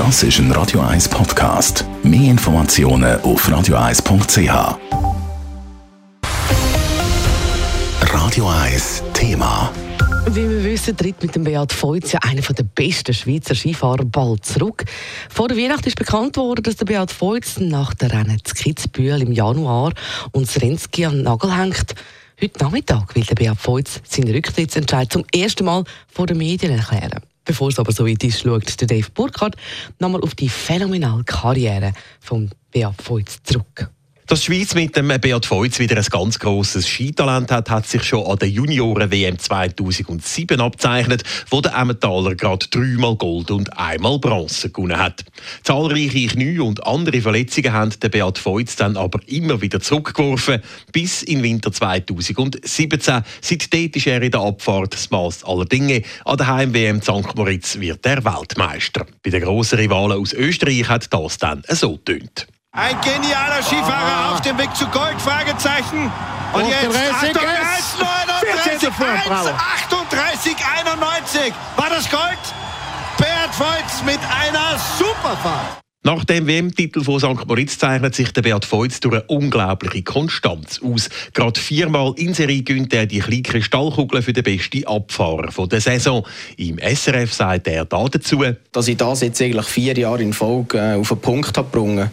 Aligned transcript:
Das 0.00 0.22
ist 0.22 0.38
ein 0.38 0.50
Radio 0.52 0.80
1 0.80 1.10
Podcast. 1.10 1.84
Mehr 2.02 2.30
Informationen 2.30 3.20
auf 3.20 3.46
radio1.ch. 3.46 4.78
Radio 8.00 8.48
1 8.48 9.02
Thema. 9.12 9.70
Wie 10.30 10.48
wir 10.48 10.64
wissen, 10.64 10.96
tritt 10.96 11.22
mit 11.22 11.34
dem 11.34 11.44
Beat 11.44 11.74
Feutz 11.74 12.12
ja 12.12 12.20
einer 12.22 12.40
der 12.40 12.62
besten 12.62 13.12
Schweizer 13.12 13.54
Skifahrer 13.54 14.06
bald 14.06 14.46
zurück. 14.46 14.86
Vor 15.28 15.48
der 15.48 15.58
Weihnacht 15.58 15.86
ist 15.86 15.98
bekannt 15.98 16.38
worden, 16.38 16.62
dass 16.62 16.76
der 16.76 16.86
Beat 16.86 17.10
Feutz 17.10 17.58
nach 17.60 17.92
der 17.92 18.10
Rennen 18.10 18.40
zu 18.42 18.54
Kitzbühel 18.54 19.20
im 19.20 19.32
Januar 19.32 19.92
und 20.32 20.48
das 20.48 20.62
Renski 20.62 21.04
an 21.04 21.16
den 21.16 21.22
Nagel 21.24 21.54
hängt. 21.54 21.94
Heute 22.40 22.64
Nachmittag 22.64 23.14
will 23.14 23.24
der 23.24 23.34
Beat 23.34 23.58
Feutz 23.58 24.00
seinen 24.08 24.32
Rücktrittsentscheid 24.32 25.12
zum 25.12 25.26
ersten 25.34 25.66
Mal 25.66 25.84
vor 26.08 26.26
den 26.26 26.38
Medien 26.38 26.72
erklären. 26.72 27.20
Bevor 27.44 27.68
es 27.68 27.78
aber 27.78 27.92
so 27.92 28.06
weit 28.06 28.22
ist, 28.24 28.40
schaut 28.40 28.80
der 28.80 28.86
Dave 28.88 29.10
Burkhardt 29.12 29.56
nochmal 29.98 30.20
auf 30.22 30.34
die 30.34 30.48
phänomenale 30.48 31.24
Karriere 31.24 31.92
von 32.20 32.50
Beat 32.70 33.00
Feutz 33.02 33.42
zurück. 33.42 33.90
Dass 34.30 34.42
die 34.42 34.46
Schweiz 34.54 34.74
mit 34.76 34.94
dem 34.94 35.08
Beat 35.08 35.44
Feutz 35.44 35.80
wieder 35.80 35.96
ein 35.96 36.04
ganz 36.04 36.38
grosses 36.38 36.86
Skitalent 36.86 37.50
hat, 37.50 37.68
hat 37.68 37.88
sich 37.88 38.04
schon 38.04 38.24
an 38.24 38.38
der 38.38 38.48
Junioren-WM 38.48 39.40
2007 39.40 40.60
abzeichnet, 40.60 41.24
wo 41.50 41.60
der 41.60 41.74
Emmentaler 41.74 42.36
gerade 42.36 42.64
dreimal 42.68 43.16
Gold 43.16 43.50
und 43.50 43.76
einmal 43.76 44.20
Bronze 44.20 44.70
gewonnen 44.70 44.98
hat. 44.98 45.24
Zahlreiche 45.64 46.28
Knie 46.28 46.60
und 46.60 46.86
andere 46.86 47.20
Verletzungen 47.20 47.72
haben 47.72 47.90
den 47.90 48.08
Beat 48.12 48.38
Feutz 48.38 48.76
dann 48.76 48.96
aber 48.96 49.18
immer 49.26 49.60
wieder 49.62 49.80
zurückgeworfen, 49.80 50.62
bis 50.92 51.24
in 51.24 51.42
Winter 51.42 51.72
2017. 51.72 53.24
Seitdem 53.40 53.90
ist 53.92 54.06
er 54.06 54.22
in 54.22 54.30
der 54.30 54.42
Abfahrt 54.42 54.94
das 54.94 55.10
Maß 55.10 55.42
aller 55.42 55.64
Dinge. 55.64 56.02
An 56.24 56.36
der 56.36 56.46
Heim-WM 56.46 57.02
St. 57.02 57.34
Moritz 57.34 57.80
wird 57.80 58.06
er 58.06 58.24
Weltmeister. 58.24 59.06
Bei 59.24 59.30
den 59.30 59.42
grossen 59.42 59.80
Rivalen 59.80 60.20
aus 60.20 60.32
Österreich 60.32 60.88
hat 60.88 61.12
das 61.12 61.38
dann 61.38 61.64
so 61.68 61.96
tönt. 61.96 62.46
Ein 62.72 62.94
genialer 63.00 63.64
Skifahrer 63.64 64.28
ah. 64.28 64.32
auf 64.32 64.42
dem 64.42 64.56
Weg 64.56 64.72
zu 64.76 64.86
Gold, 64.86 65.20
Fragezeichen. 65.20 66.10
Und 66.52 66.68
jetzt, 66.68 66.86
Achtung, 66.86 67.42
1,39, 67.42 68.04
38, 70.06 70.56
91. 70.86 71.52
War 71.76 71.90
das 71.90 72.08
Gold? 72.08 72.38
Bert 73.18 73.58
Voits 73.58 74.04
mit 74.04 74.20
einer 74.30 74.78
Superfahrt. 74.98 75.80
Nach 76.02 76.24
dem 76.24 76.46
WM-Titel 76.46 77.02
von 77.02 77.18
St. 77.18 77.46
Moritz 77.46 77.76
zeichnet 77.76 78.14
sich 78.14 78.32
der 78.32 78.42
Beat 78.42 78.64
Feutz 78.64 79.00
durch 79.00 79.16
eine 79.16 79.24
unglaubliche 79.24 80.02
Konstanz 80.02 80.80
aus. 80.82 81.10
Gerade 81.34 81.60
viermal 81.60 82.14
in 82.16 82.34
Serie 82.34 82.62
gönnt 82.62 82.94
er 82.94 83.04
die 83.04 83.18
kleine 83.18 83.42
Kristallkugel 83.42 84.22
für 84.22 84.32
den 84.32 84.44
besten 84.44 84.86
Abfahrer 84.86 85.50
der 85.66 85.80
Saison. 85.80 86.26
Im 86.56 86.78
SRF 86.78 87.34
sagt 87.34 87.66
er 87.66 87.84
dazu, 87.84 88.44
dass 88.72 88.88
ich 88.88 88.96
das 88.96 89.20
jetzt 89.20 89.42
eigentlich 89.42 89.66
vier 89.66 89.98
Jahre 89.98 90.22
in 90.22 90.32
Folge 90.32 90.78
äh, 90.78 90.94
auf 90.94 91.12
einen 91.12 91.20
Punkt 91.20 91.58
habe 91.58 91.68
gebracht 91.70 92.10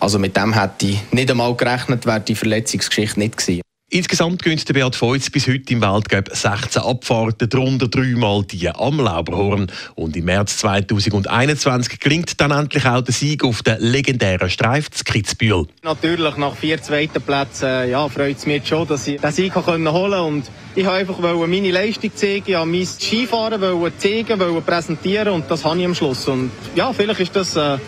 also 0.00 0.18
mit 0.18 0.36
dem 0.36 0.54
hätte 0.54 0.86
ich 0.86 1.12
nicht 1.12 1.30
einmal 1.30 1.54
gerechnet, 1.54 2.06
wäre 2.06 2.20
die 2.20 2.34
Verletzungsgeschichte 2.34 3.18
nicht 3.18 3.36
gewesen. 3.36 3.62
Insgesamt 3.92 4.44
gewinnt 4.44 4.68
der 4.68 4.74
Beat 4.74 4.94
Feutz 4.94 5.30
bis 5.30 5.48
heute 5.48 5.72
im 5.72 5.82
Weltcup 5.82 6.28
16 6.32 6.80
Abfahrten, 6.80 7.48
darunter 7.48 7.88
dreimal 7.88 8.44
die 8.44 8.68
am 8.68 9.00
Lauberhorn. 9.00 9.66
Und 9.96 10.16
im 10.16 10.26
März 10.26 10.58
2021 10.58 11.98
gelingt 11.98 12.40
dann 12.40 12.52
endlich 12.52 12.86
auch 12.86 13.00
der 13.00 13.12
Sieg 13.12 13.42
auf 13.42 13.64
den 13.64 13.80
legendären 13.80 14.48
Streif 14.48 14.92
zu 14.92 15.02
Kitzbühel. 15.02 15.66
Natürlich, 15.82 16.36
nach 16.36 16.54
vier 16.54 16.80
zweiten 16.80 17.20
Plätzen 17.20 17.90
ja, 17.90 18.08
freut 18.08 18.38
es 18.38 18.46
mich 18.46 18.64
schon, 18.64 18.86
dass 18.86 19.08
ich 19.08 19.20
den 19.20 19.32
Sieg 19.32 19.56
holen 19.56 19.84
konnte. 19.84 20.22
Und 20.22 20.44
ich 20.76 20.86
wollte 20.86 21.10
einfach 21.10 21.48
meine 21.48 21.72
Leistung 21.72 22.14
zeigen, 22.14 22.48
ja, 22.52 22.64
mein 22.64 22.86
Skifahren 22.86 23.90
zeigen, 23.98 24.62
präsentieren 24.64 25.34
und 25.34 25.50
das 25.50 25.64
habe 25.64 25.80
ich 25.80 25.86
am 25.86 25.96
Schluss. 25.96 26.28
Und 26.28 26.52
ja, 26.76 26.92
vielleicht 26.92 27.18
ist 27.18 27.34
das... 27.34 27.56
Äh, 27.56 27.78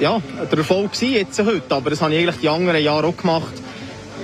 ja, 0.00 0.22
der 0.50 0.58
Erfolg 0.58 1.00
war 1.00 1.08
jetzt 1.08 1.38
heute, 1.38 1.74
aber 1.74 1.90
das 1.90 2.00
habe 2.00 2.14
ich 2.14 2.20
eigentlich 2.20 2.40
die 2.40 2.48
anderen 2.48 2.82
Jahre 2.82 3.06
auch 3.06 3.16
gemacht. 3.16 3.52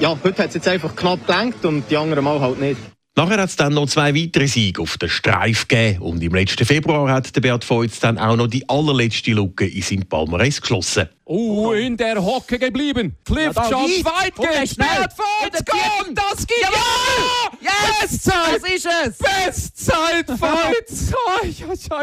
Ja, 0.01 0.17
heute 0.23 0.43
hat 0.43 0.49
es 0.49 0.55
jetzt 0.55 0.69
einfach 0.69 0.95
knapp 0.95 1.27
gelenkt 1.27 1.65
und 1.65 1.85
die 1.91 1.97
anderen 1.97 2.25
Mal 2.25 2.41
halt 2.41 2.61
nicht. 2.61 2.79
Nachher 3.17 3.41
hat 3.41 3.49
es 3.49 3.55
dann 3.55 3.73
noch 3.75 3.87
zwei 3.87 4.13
weitere 4.13 4.49
Siege 4.49 4.83
auf 4.83 4.99
der 4.99 5.07
Streif 5.07 5.69
gegeben 5.69 6.03
und 6.03 6.21
im 6.21 6.35
letzten 6.35 6.67
Februar 6.67 7.13
hat 7.13 7.35
der 7.37 7.41
Beat 7.41 7.63
Feutz 7.63 8.01
dann 8.01 8.19
auch 8.19 8.35
noch 8.35 8.49
die 8.49 8.69
allerletzte 8.69 9.31
Lücke 9.31 9.69
in 9.69 9.83
seinem 9.83 10.05
Palmares 10.05 10.61
geschlossen. 10.61 11.09
Oh, 11.25 11.73
in 11.73 11.97
der 11.97 12.23
Hocke 12.25 12.59
geblieben. 12.59 13.15
Cliffshot 13.25 13.71
ja, 13.71 14.05
weit 14.05 14.35
geht. 14.35 14.77
Beat 14.77 15.13
Feutz, 15.13 15.65
komm, 15.65 16.13
das 16.13 16.45
geht. 16.45 16.57
Ja! 16.61 17.53
Yes! 17.61 18.11
Bestzeit! 18.11 18.63
Das 18.63 18.71
ist 18.71 18.89
es! 19.07 19.19
Bestzeit, 19.19 20.27
Feutz! 20.37 21.13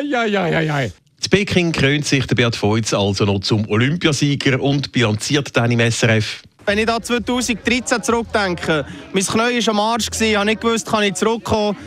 ja, 0.06 0.24
ja, 0.24 0.48
ja, 0.48 0.62
ja. 0.62 0.90
In 1.24 1.30
Peking 1.30 1.72
krönt 1.72 2.06
sich 2.06 2.26
der 2.26 2.36
Beat 2.36 2.56
Feutz 2.56 2.94
also 2.94 3.26
noch 3.26 3.40
zum 3.42 3.68
Olympiasieger 3.70 4.60
und 4.60 4.92
bilanziert 4.92 5.56
dann 5.56 5.72
im 5.72 5.80
SRF. 5.92 6.42
Wenn 6.66 6.80
ich 6.80 6.86
da 6.86 7.02
2013 7.02 8.04
zurückdenke, 8.04 8.86
mein 9.14 9.24
Knie 9.24 9.66
war 9.66 9.70
am 9.70 9.80
Arsch, 9.80 10.08
ich 10.20 10.36
habe 10.36 10.46
nicht 10.46 10.62
gewusst, 10.62 10.88
kann 10.88 11.04
ich 11.04 11.14
zurückkommen. 11.14 11.78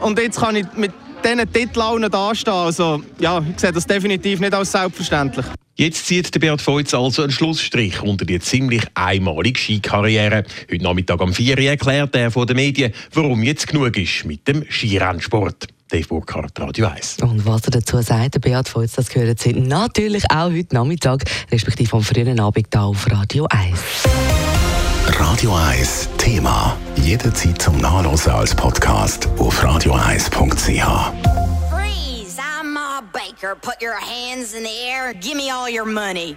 Und 0.00 0.18
jetzt 0.18 0.40
kann 0.40 0.56
ich 0.56 0.66
mit 0.76 0.92
diesen 1.24 1.52
Titeln 1.52 2.10
dastehen. 2.10 2.52
Also, 2.52 3.02
ja, 3.20 3.38
ich 3.38 3.60
sehe 3.60 3.72
das 3.72 3.86
definitiv 3.86 4.40
nicht 4.40 4.54
als 4.54 4.72
selbstverständlich. 4.72 5.46
Jetzt 5.76 6.06
zieht 6.06 6.34
der 6.34 6.40
Beat 6.40 6.60
Feutz 6.60 6.92
also 6.92 7.22
einen 7.22 7.30
Schlussstrich 7.30 8.02
unter 8.02 8.24
die 8.24 8.40
ziemlich 8.40 8.82
einmalige 8.94 9.58
Skikarriere. 9.58 10.44
Heute 10.70 10.82
Nachmittag 10.82 11.20
am 11.20 11.32
4 11.32 11.56
Uhr 11.56 11.64
erklärt 11.64 12.14
er 12.16 12.30
von 12.30 12.46
den 12.46 12.56
Medien, 12.56 12.92
warum 13.14 13.42
jetzt 13.44 13.68
genug 13.68 13.96
ist 13.96 14.24
mit 14.24 14.46
dem 14.48 14.64
Skirennsport. 14.68 15.68
Dave 15.90 16.06
Burkhardt, 16.06 16.58
Radio 16.60 16.86
1. 16.86 17.18
Und 17.22 17.44
was 17.44 17.64
er 17.64 17.72
dazu 17.72 18.00
sagt, 18.00 18.34
der 18.34 18.40
Beat 18.40 18.68
Feutz, 18.68 18.92
das 18.92 19.08
gehört 19.08 19.40
Sie 19.40 19.52
natürlich 19.52 20.24
auch 20.30 20.50
heute 20.50 20.74
Nachmittag, 20.74 21.24
respektive 21.50 21.96
am 21.96 22.02
frühen 22.02 22.38
Abend 22.38 22.68
hier 22.72 22.82
auf 22.82 23.10
Radio 23.10 23.46
1. 23.50 23.80
Radio 25.18 25.52
1 25.54 26.08
Thema. 26.16 26.76
Jederzeit 26.96 27.60
zum 27.60 27.78
Nachlesen 27.78 28.32
als 28.32 28.54
Podcast 28.54 29.28
auf 29.38 29.64
radio1.ch. 29.64 31.12
Freeze! 31.70 32.38
I'm 32.38 32.72
Ma 32.72 33.00
Baker. 33.12 33.56
Put 33.56 33.82
your 33.82 33.96
hands 33.98 34.54
in 34.54 34.62
the 34.62 34.88
air. 34.88 35.12
Give 35.14 35.34
me 35.34 35.50
all 35.50 35.68
your 35.68 35.86
money. 35.86 36.36